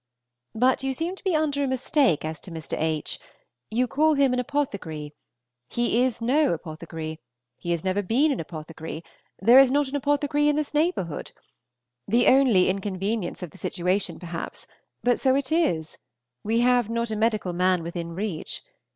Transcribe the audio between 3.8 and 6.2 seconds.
call him an apothecary. He is